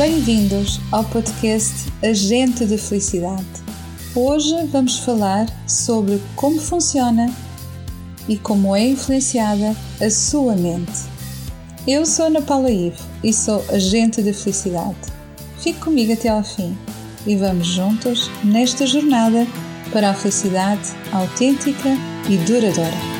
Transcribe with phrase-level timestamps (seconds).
[0.00, 3.44] Bem-vindos ao podcast Agente de Felicidade.
[4.16, 7.30] Hoje vamos falar sobre como funciona
[8.26, 11.02] e como é influenciada a sua mente.
[11.86, 14.96] Eu sou Ana Paula Ivo e sou agente de felicidade.
[15.58, 16.74] Fique comigo até ao fim
[17.26, 19.46] e vamos juntos nesta jornada
[19.92, 21.90] para a felicidade autêntica
[22.26, 23.19] e duradoura.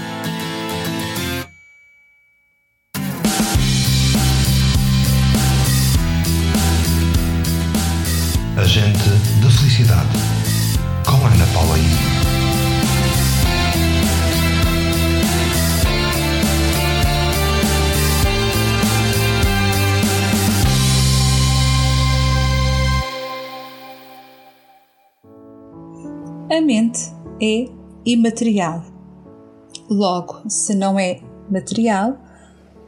[8.71, 9.11] Agente
[9.43, 10.17] de Felicidade,
[11.05, 11.83] com Ana Paula I.
[26.55, 27.13] A mente
[27.43, 27.69] é
[28.07, 28.85] imaterial.
[29.91, 32.17] Logo, se não é material,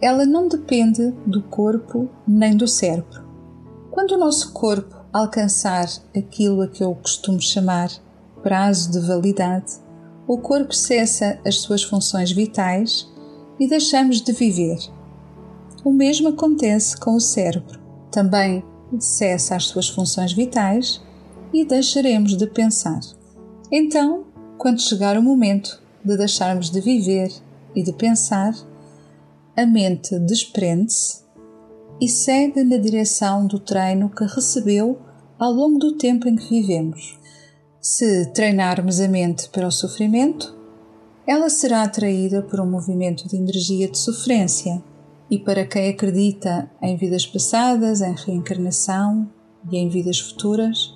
[0.01, 3.27] ela não depende do corpo nem do cérebro.
[3.91, 7.91] Quando o nosso corpo alcançar aquilo a que eu costumo chamar
[8.43, 9.73] prazo de validade,
[10.27, 13.09] o corpo cessa as suas funções vitais
[13.59, 14.79] e deixamos de viver.
[15.85, 17.81] O mesmo acontece com o cérebro.
[18.11, 18.65] Também
[18.99, 21.03] cessa as suas funções vitais
[21.53, 23.01] e deixaremos de pensar.
[23.71, 24.25] Então,
[24.59, 27.33] quando chegar o momento de deixarmos de viver
[27.75, 28.55] e de pensar,
[29.57, 31.22] a mente desprende-se
[32.01, 34.99] e segue na direção do treino que recebeu
[35.39, 37.19] ao longo do tempo em que vivemos.
[37.81, 40.57] Se treinarmos a mente para o sofrimento,
[41.27, 44.83] ela será atraída por um movimento de energia de sofrência.
[45.31, 49.29] E para quem acredita em vidas passadas, em reencarnação
[49.71, 50.95] e em vidas futuras,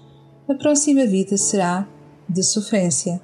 [0.49, 1.89] a próxima vida será
[2.29, 3.21] de sofrência,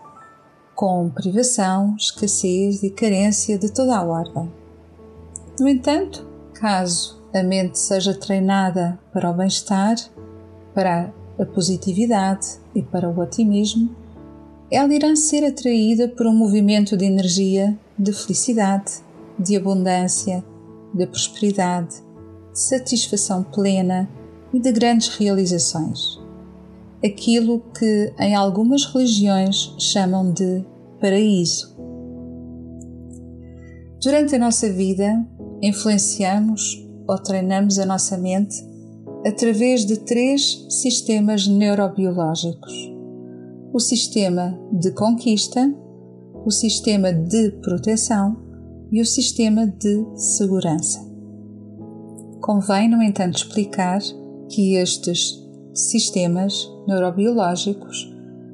[0.74, 4.50] com privação, escassez e carência de toda a ordem.
[5.60, 9.96] No entanto, caso a mente seja treinada para o bem-estar,
[10.74, 13.94] para a positividade e para o otimismo,
[14.70, 19.02] ela irá ser atraída por um movimento de energia de felicidade,
[19.38, 20.44] de abundância,
[20.94, 21.96] de prosperidade,
[22.52, 24.08] de satisfação plena
[24.52, 26.20] e de grandes realizações.
[27.04, 30.64] Aquilo que em algumas religiões chamam de
[31.00, 31.76] paraíso.
[34.02, 35.24] Durante a nossa vida,
[35.60, 38.56] influenciamos ou treinamos a nossa mente
[39.26, 42.72] através de três sistemas neurobiológicos:
[43.72, 45.72] o sistema de conquista,
[46.44, 48.36] o sistema de proteção
[48.90, 51.00] e o sistema de segurança.
[52.40, 54.00] Convém, no entanto, explicar
[54.48, 55.40] que estes
[55.72, 58.11] sistemas neurobiológicos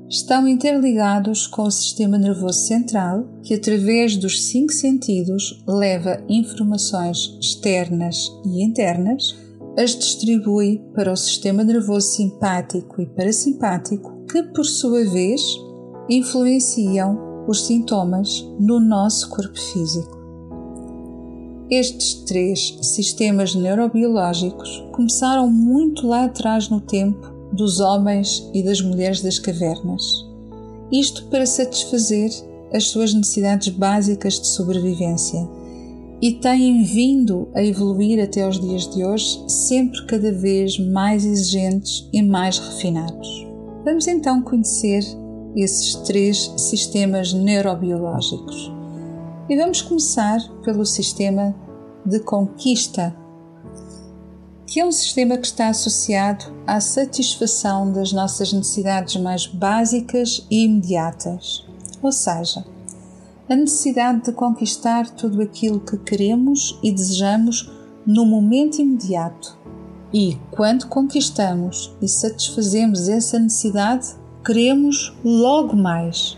[0.08, 8.32] estão interligados com o sistema nervoso central, que através dos cinco sentidos leva informações externas
[8.44, 9.36] e internas,
[9.78, 15.40] as distribui para o sistema nervoso simpático e parasimpático, que por sua vez
[16.08, 20.18] influenciam os sintomas no nosso corpo físico.
[21.70, 29.22] Estes três sistemas neurobiológicos começaram muito lá atrás no tempo dos homens e das mulheres
[29.22, 30.02] das cavernas.
[30.90, 32.30] Isto para satisfazer
[32.72, 35.48] as suas necessidades básicas de sobrevivência
[36.20, 42.08] e têm vindo a evoluir até os dias de hoje, sempre cada vez mais exigentes
[42.12, 43.46] e mais refinados.
[43.84, 45.04] Vamos então conhecer
[45.54, 48.72] esses três sistemas neurobiológicos.
[49.48, 51.54] E vamos começar pelo sistema
[52.04, 53.16] de conquista
[54.68, 60.64] que é um sistema que está associado à satisfação das nossas necessidades mais básicas e
[60.64, 61.64] imediatas,
[62.02, 62.66] ou seja,
[63.48, 67.72] a necessidade de conquistar tudo aquilo que queremos e desejamos
[68.06, 69.58] no momento imediato.
[70.12, 76.36] E quando conquistamos e satisfazemos essa necessidade, queremos logo mais.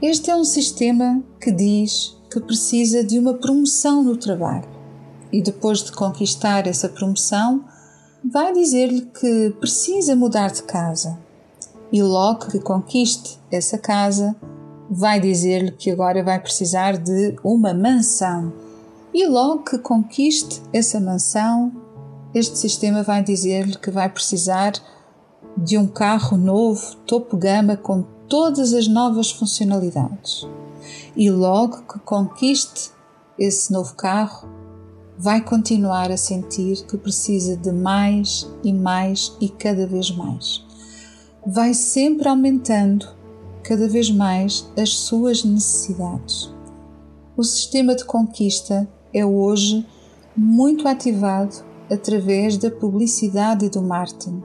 [0.00, 4.73] Este é um sistema que diz que precisa de uma promoção no trabalho
[5.34, 7.64] e depois de conquistar essa promoção,
[8.24, 11.18] vai dizer-lhe que precisa mudar de casa.
[11.90, 14.36] E logo que conquiste essa casa,
[14.88, 18.52] vai dizer-lhe que agora vai precisar de uma mansão.
[19.12, 21.72] E logo que conquiste essa mansão,
[22.32, 24.74] este sistema vai dizer-lhe que vai precisar
[25.56, 30.46] de um carro novo, topo gama, com todas as novas funcionalidades.
[31.16, 32.92] E logo que conquiste
[33.36, 34.53] esse novo carro,
[35.18, 40.64] vai continuar a sentir que precisa de mais e mais e cada vez mais.
[41.46, 43.06] Vai sempre aumentando
[43.62, 46.52] cada vez mais as suas necessidades.
[47.36, 49.86] O sistema de conquista é hoje
[50.36, 54.42] muito ativado através da publicidade e do marketing,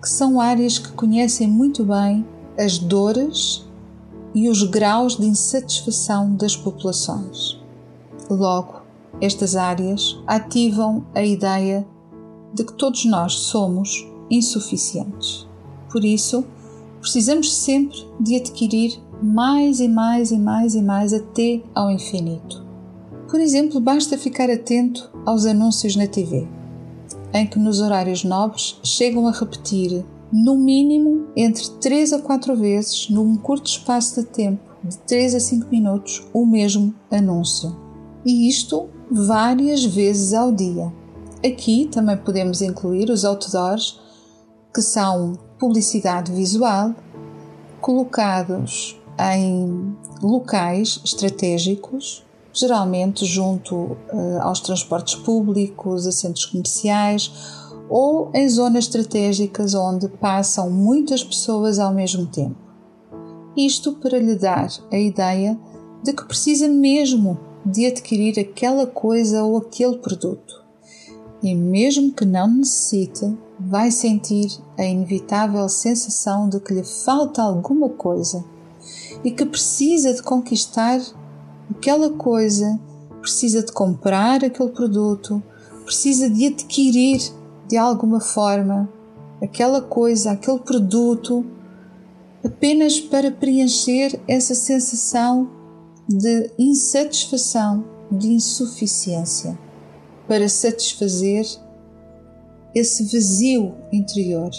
[0.00, 2.26] que são áreas que conhecem muito bem
[2.58, 3.64] as dores
[4.34, 7.60] e os graus de insatisfação das populações.
[8.30, 8.83] Logo,
[9.20, 11.86] estas áreas ativam a ideia
[12.54, 15.46] de que todos nós somos insuficientes.
[15.90, 16.44] Por isso,
[17.00, 22.64] precisamos sempre de adquirir mais e mais e mais e mais até ao infinito.
[23.28, 26.46] Por exemplo, basta ficar atento aos anúncios na TV,
[27.32, 33.08] em que nos horários nobres chegam a repetir no mínimo entre 3 a 4 vezes,
[33.08, 37.76] num curto espaço de tempo de 3 a 5 minutos, o mesmo anúncio.
[38.24, 40.92] E isto várias vezes ao dia.
[41.44, 44.00] Aqui também podemos incluir os outdoors,
[44.74, 46.92] que são publicidade visual,
[47.80, 49.00] colocados
[49.36, 57.30] em locais estratégicos, geralmente junto uh, aos transportes públicos, a centros comerciais
[57.88, 62.56] ou em zonas estratégicas onde passam muitas pessoas ao mesmo tempo.
[63.56, 65.56] Isto para lhe dar a ideia
[66.02, 70.62] de que precisa mesmo de adquirir aquela coisa ou aquele produto.
[71.42, 77.88] E mesmo que não necessite, vai sentir a inevitável sensação de que lhe falta alguma
[77.88, 78.44] coisa
[79.22, 81.00] e que precisa de conquistar
[81.70, 82.78] aquela coisa,
[83.20, 85.42] precisa de comprar aquele produto,
[85.84, 87.20] precisa de adquirir
[87.68, 88.88] de alguma forma
[89.42, 91.44] aquela coisa, aquele produto,
[92.44, 95.48] apenas para preencher essa sensação
[96.08, 99.58] de insatisfação, de insuficiência,
[100.28, 101.46] para satisfazer
[102.74, 104.50] esse vazio interior,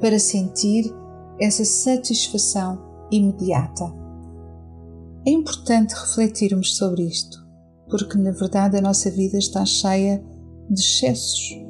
[0.00, 0.92] para sentir
[1.40, 2.78] essa satisfação
[3.10, 3.92] imediata.
[5.26, 7.38] É importante refletirmos sobre isto,
[7.88, 10.22] porque na verdade a nossa vida está cheia
[10.68, 11.64] de excessos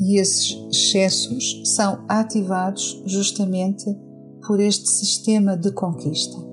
[0.00, 3.84] e esses excessos são ativados justamente
[4.46, 6.47] por este sistema de conquista.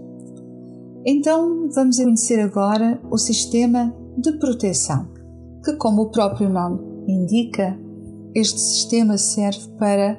[1.06, 5.08] Então vamos conhecer agora o sistema de proteção,
[5.64, 7.78] que, como o próprio nome indica,
[8.34, 10.18] este sistema serve para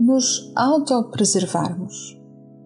[0.00, 2.18] nos autopreservarmos.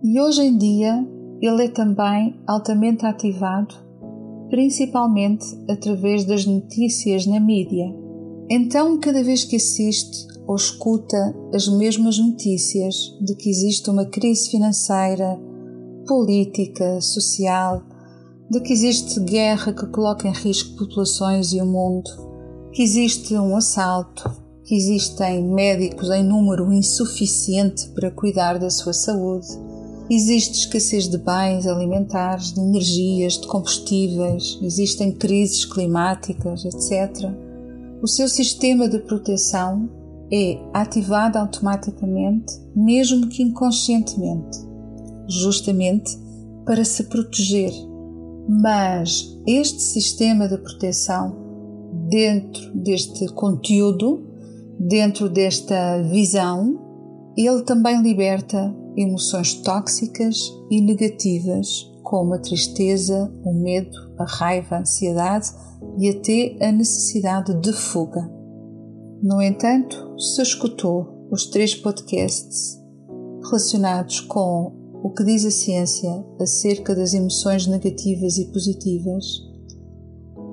[0.02, 1.06] E hoje em dia
[1.40, 3.74] ele é também altamente ativado,
[4.50, 7.92] principalmente através das notícias na mídia
[8.50, 14.50] então, cada vez que assiste ou escuta as mesmas notícias de que existe uma crise
[14.50, 15.38] financeira,
[16.08, 17.82] política, social,
[18.50, 22.10] de que existe guerra que coloca em risco populações e o mundo,
[22.72, 24.28] que existe um assalto,
[24.64, 29.46] que existem médicos em número insuficiente para cuidar da sua saúde,
[30.10, 37.30] existe escassez de bens alimentares, de energias, de combustíveis, existem crises climáticas, etc
[38.00, 39.90] o seu sistema de proteção
[40.30, 44.60] é ativado automaticamente, mesmo que inconscientemente,
[45.28, 46.18] justamente
[46.64, 47.72] para se proteger.
[48.48, 51.36] Mas este sistema de proteção,
[52.08, 54.26] dentro deste conteúdo,
[54.78, 56.78] dentro desta visão,
[57.36, 64.80] ele também liberta emoções tóxicas e negativas, como a tristeza, o medo, a raiva, a
[64.80, 65.52] ansiedade
[65.98, 68.28] e até a necessidade de fuga.
[69.22, 72.78] No entanto, se escutou os três podcasts
[73.44, 79.24] relacionados com o que diz a ciência acerca das emoções negativas e positivas,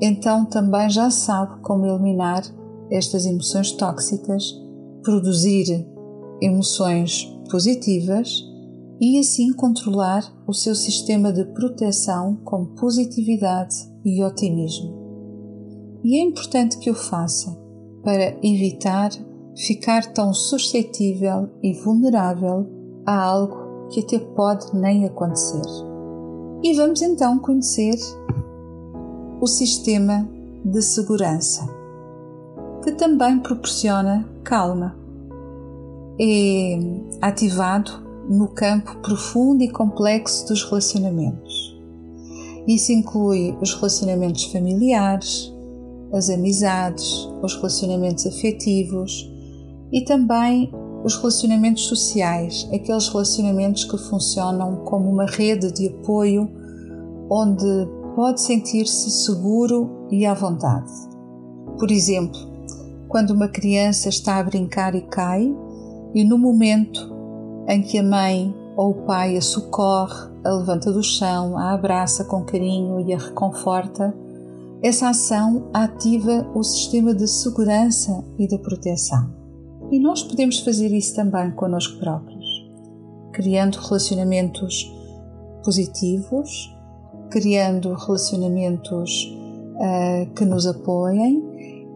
[0.02, 2.44] então também já sabe como eliminar
[2.92, 4.54] estas emoções tóxicas,
[5.04, 5.88] produzir
[6.42, 8.44] emoções positivas
[9.00, 15.06] e assim controlar o seu sistema de proteção com positividade e otimismo.
[16.04, 17.52] E é importante que o faça
[18.04, 19.10] para evitar
[19.58, 22.68] ficar tão suscetível e vulnerável
[23.06, 25.62] a algo que até pode nem acontecer.
[26.64, 27.96] E vamos então conhecer
[29.40, 30.28] o sistema
[30.64, 31.68] de segurança,
[32.84, 34.96] que também proporciona calma.
[36.20, 36.80] É
[37.22, 37.92] ativado
[38.30, 41.76] no campo profundo e complexo dos relacionamentos.
[42.68, 45.54] Isso inclui os relacionamentos familiares,
[46.12, 49.30] as amizades, os relacionamentos afetivos
[49.92, 50.72] e também
[51.06, 56.50] os relacionamentos sociais, aqueles relacionamentos que funcionam como uma rede de apoio
[57.30, 60.92] onde pode sentir-se seguro e à vontade.
[61.78, 62.40] Por exemplo,
[63.08, 65.56] quando uma criança está a brincar e cai,
[66.16, 67.14] e no momento
[67.68, 72.26] em que a mãe ou o pai a socorre, a levanta do chão, a abraça
[72.26, 74.12] com carinho e a reconforta,
[74.82, 79.45] essa ação ativa o sistema de segurança e de proteção.
[79.92, 82.46] E nós podemos fazer isso também connosco próprios,
[83.32, 84.92] criando relacionamentos
[85.64, 86.74] positivos,
[87.30, 89.36] criando relacionamentos
[89.76, 91.44] uh, que nos apoiem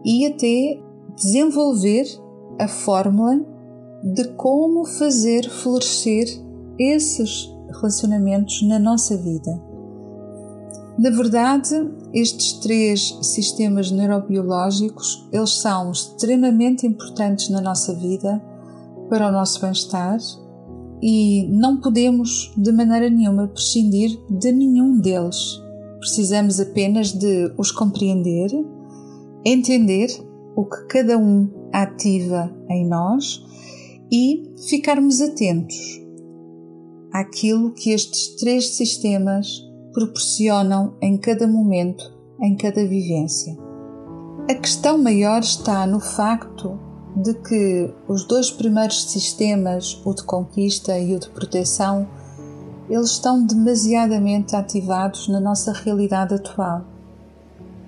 [0.04, 0.78] e até
[1.16, 2.04] desenvolver
[2.58, 3.40] a fórmula
[4.02, 6.26] de como fazer florescer
[6.78, 9.60] esses relacionamentos na nossa vida.
[10.98, 11.74] Na verdade,
[12.12, 18.42] estes três sistemas neurobiológicos, eles são extremamente importantes na nossa vida
[19.08, 20.18] para o nosso bem-estar
[21.02, 25.60] e não podemos de maneira nenhuma prescindir de nenhum deles.
[25.98, 28.50] Precisamos apenas de os compreender,
[29.44, 30.08] entender
[30.56, 33.42] o que cada um ativa em nós
[34.12, 35.76] e ficarmos atentos
[37.12, 43.56] àquilo que estes três sistemas proporcionam em cada momento, em cada vivência.
[44.48, 46.78] A questão maior está no facto
[47.16, 52.08] de que os dois primeiros sistemas, o de conquista e o de proteção,
[52.88, 56.84] eles estão demasiadamente ativados na nossa realidade atual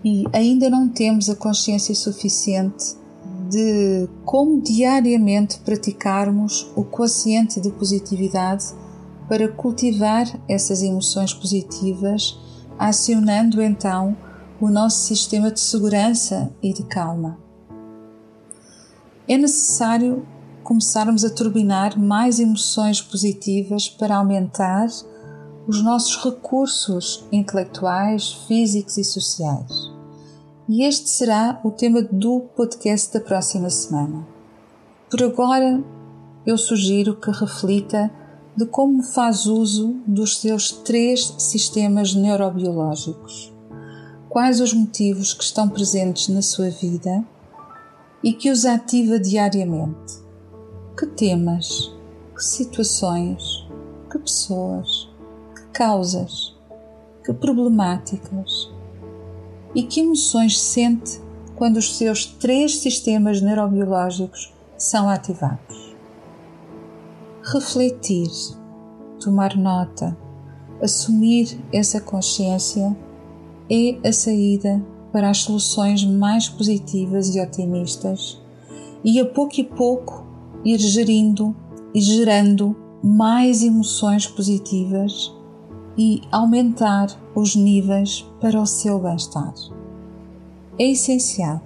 [0.04, 2.96] e ainda não temos a consciência suficiente
[3.48, 8.64] de como diariamente praticarmos o quociente de positividade
[9.32, 12.38] para cultivar essas emoções positivas,
[12.78, 14.14] acionando então
[14.60, 17.38] o nosso sistema de segurança e de calma.
[19.26, 20.26] É necessário
[20.62, 24.86] começarmos a turbinar mais emoções positivas para aumentar
[25.66, 29.72] os nossos recursos intelectuais, físicos e sociais.
[30.68, 34.26] E este será o tema do podcast da próxima semana.
[35.10, 35.82] Por agora,
[36.44, 38.10] eu sugiro que reflita
[38.54, 43.52] de como faz uso dos seus três sistemas neurobiológicos,
[44.28, 47.24] quais os motivos que estão presentes na sua vida
[48.22, 50.20] e que os ativa diariamente,
[50.98, 51.90] que temas,
[52.34, 53.66] que situações,
[54.10, 55.08] que pessoas,
[55.54, 56.54] que causas,
[57.24, 58.70] que problemáticas?
[59.74, 61.18] E que emoções sente
[61.56, 65.81] quando os seus três sistemas neurobiológicos são ativados
[67.44, 68.30] refletir,
[69.20, 70.16] tomar nota,
[70.80, 72.96] assumir essa consciência
[73.70, 78.40] é a saída para as soluções mais positivas e otimistas
[79.04, 80.24] e a pouco e pouco
[80.64, 81.54] ir gerindo
[81.94, 85.34] e gerando mais emoções positivas
[85.98, 89.52] e aumentar os níveis para o seu bem-estar.
[90.78, 91.60] É essencial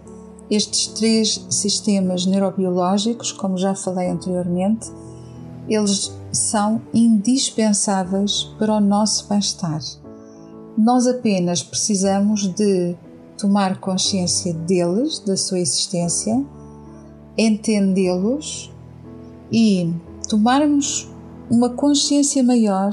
[0.51, 4.91] estes três sistemas neurobiológicos, como já falei anteriormente,
[5.69, 9.81] eles são indispensáveis para o nosso bem-estar.
[10.77, 12.97] Nós apenas precisamos de
[13.39, 16.45] tomar consciência deles, da sua existência,
[17.37, 18.73] entendê-los
[19.51, 19.93] e
[20.29, 21.09] tomarmos
[21.51, 22.93] uma consciência maior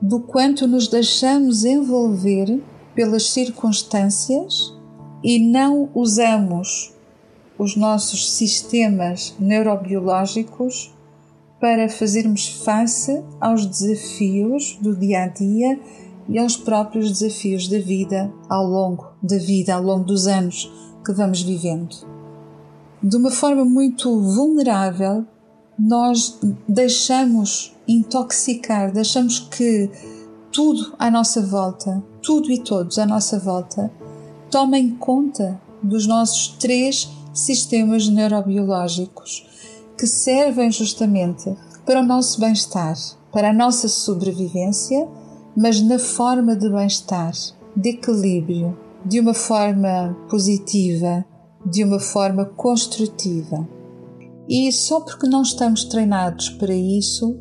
[0.00, 2.62] do quanto nos deixamos envolver
[2.94, 4.74] pelas circunstâncias
[5.22, 6.92] e não usamos
[7.58, 10.93] os nossos sistemas neurobiológicos
[11.64, 15.80] para fazermos face aos desafios do dia a dia
[16.28, 20.70] e aos próprios desafios da vida ao longo da vida, ao longo dos anos
[21.02, 22.06] que vamos vivendo.
[23.02, 25.24] De uma forma muito vulnerável,
[25.78, 29.90] nós deixamos intoxicar, deixamos que
[30.52, 33.90] tudo à nossa volta, tudo e todos à nossa volta,
[34.50, 39.53] tomem conta dos nossos três sistemas neurobiológicos
[39.98, 42.96] que servem justamente para o nosso bem-estar,
[43.32, 45.08] para a nossa sobrevivência,
[45.56, 47.32] mas na forma de bem-estar,
[47.76, 51.24] de equilíbrio, de uma forma positiva,
[51.66, 53.68] de uma forma construtiva.
[54.48, 57.38] E só porque não estamos treinados para isso,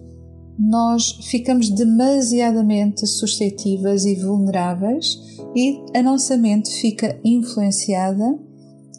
[0.57, 5.17] nós ficamos demasiadamente suscetíveis e vulneráveis
[5.55, 8.39] e a nossa mente fica influenciada,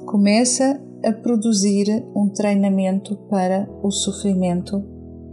[0.05, 4.83] começa a produzir um treinamento para o sofrimento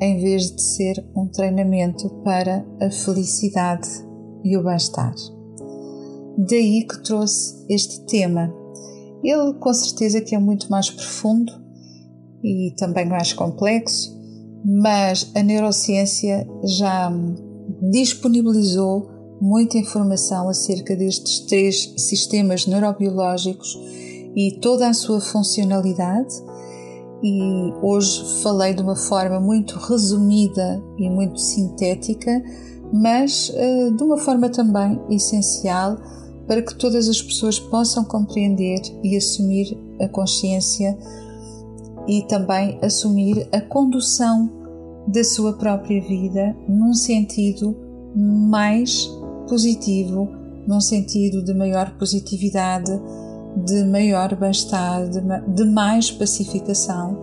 [0.02, 3.88] em vez de ser um treinamento para a felicidade
[4.44, 5.14] e o bem-estar.
[6.38, 8.52] Daí que trouxe este tema.
[9.24, 11.54] Ele com certeza que é muito mais profundo
[12.44, 14.20] e também mais complexo,
[14.66, 17.12] mas a neurociência já
[17.92, 19.08] disponibilizou
[19.40, 23.78] muita informação acerca destes três sistemas neurobiológicos
[24.36, 26.34] e toda a sua funcionalidade.
[27.24, 32.42] E hoje falei de uma forma muito resumida e muito sintética,
[32.92, 35.98] mas uh, de uma forma também essencial
[36.48, 40.98] para que todas as pessoas possam compreender e assumir a consciência
[42.08, 44.50] e também assumir a condução
[45.08, 47.76] da sua própria vida num sentido
[48.16, 49.10] mais
[49.48, 50.28] positivo,
[50.68, 52.92] num sentido de maior positividade,
[53.56, 55.22] de maior bem-estar, de,
[55.54, 57.18] de, mais pacificação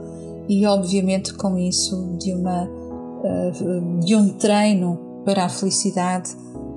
[0.48, 2.68] e, obviamente, com isso, de, uma,
[3.24, 3.52] eh,
[4.04, 6.30] de um treino para a felicidade,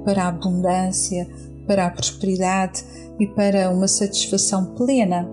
[0.04, 1.28] para a abundância,
[1.68, 2.84] para a prosperidade
[3.20, 5.28] e para uma satisfação plena.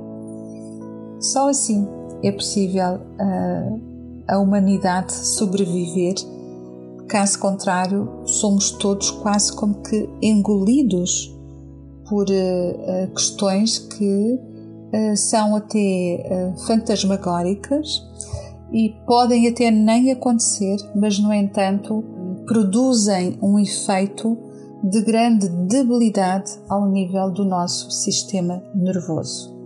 [1.21, 1.87] Só assim
[2.23, 3.81] é possível uh,
[4.27, 6.15] a humanidade sobreviver.
[7.09, 11.35] Caso contrário, somos todos quase como que engolidos
[12.09, 18.03] por uh, questões que uh, são até fantasmagóricas
[18.73, 22.05] e podem até nem acontecer, mas no entanto
[22.47, 24.37] produzem um efeito
[24.83, 29.57] de grande debilidade ao nível do nosso sistema nervoso.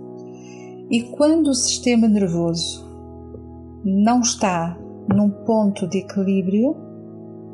[0.91, 2.87] E quando o sistema nervoso
[3.85, 6.77] não está num ponto de equilíbrio,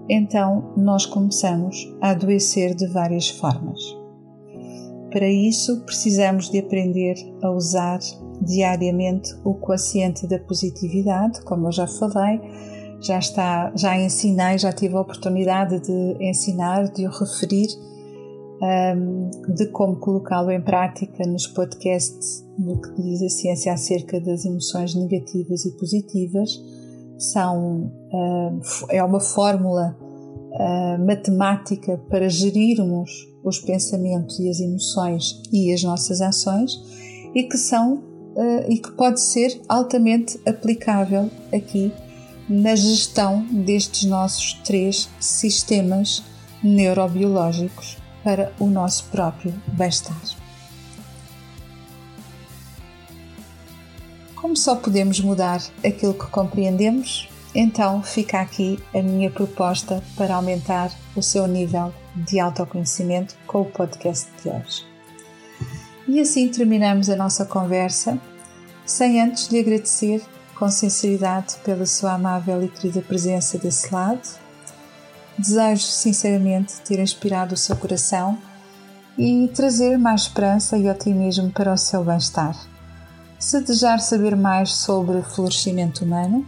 [0.09, 3.98] então nós começamos a adoecer de várias formas.
[5.11, 7.99] Para isso, precisamos de aprender a usar
[8.43, 12.41] diariamente o quociente da positividade, como eu já falei,
[13.00, 17.69] já está, já ensinei, já tive a oportunidade de ensinar, de o referir,
[18.61, 24.45] um, de como colocá-lo em prática nos podcasts do que diz a ciência acerca das
[24.45, 26.50] emoções negativas e positivas.
[27.19, 28.61] São, uh,
[28.91, 33.11] é uma fórmula uh, matemática para gerirmos
[33.49, 36.81] os pensamentos e as emoções e as nossas ações
[37.35, 41.93] e que são uh, e que pode ser altamente aplicável aqui
[42.49, 46.23] na gestão destes nossos três sistemas
[46.62, 50.21] neurobiológicos para o nosso próprio bem-estar.
[54.35, 60.90] Como só podemos mudar aquilo que compreendemos, então fica aqui a minha proposta para aumentar
[61.16, 61.92] o seu nível
[62.24, 64.87] de autoconhecimento com o podcast de hoje.
[66.07, 68.18] E assim terminamos a nossa conversa,
[68.87, 70.22] sem antes lhe agradecer
[70.59, 74.20] com sinceridade pela sua amável e querida presença desse lado.
[75.38, 78.38] Desejo sinceramente ter inspirado o seu coração
[79.16, 82.57] e trazer mais esperança e otimismo para o seu bem-estar.
[83.38, 86.44] Se desejar saber mais sobre florescimento humano,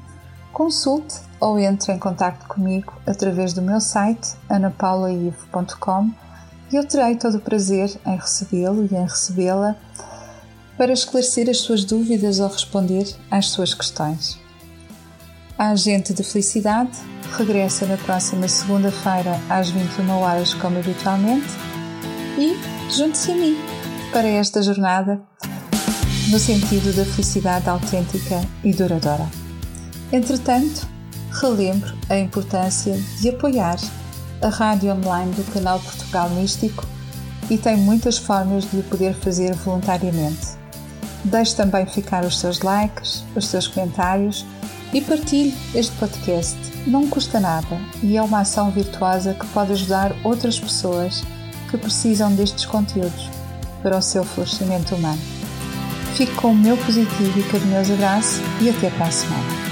[0.52, 6.10] consulte ou entre em contato comigo através do meu site anapaulaivo.com
[6.72, 9.74] e eu terei todo o prazer em recebê-lo e em recebê-la
[10.76, 14.38] para esclarecer as suas dúvidas ou responder às suas questões.
[15.58, 16.96] A Agente de Felicidade
[17.36, 21.48] regressa na próxima segunda-feira às 21 horas, como habitualmente,
[22.38, 22.56] e
[22.90, 23.56] junte-se a mim
[24.12, 25.20] para esta jornada
[26.30, 29.28] no sentido da felicidade autêntica e duradoura.
[30.12, 30.88] Entretanto,
[31.32, 33.78] relembro a importância de apoiar
[34.42, 36.86] a rádio online do canal Portugal Místico
[37.48, 40.58] e tem muitas formas de o poder fazer voluntariamente.
[41.24, 44.46] Deixe também ficar os seus likes, os seus comentários
[44.92, 46.56] e partilhe este podcast.
[46.86, 51.22] Não custa nada e é uma ação virtuosa que pode ajudar outras pessoas
[51.70, 53.28] que precisam destes conteúdos
[53.82, 55.20] para o seu florescimento humano.
[56.14, 59.69] Fique com o meu positivo e carinhoso abraço e até para a semana.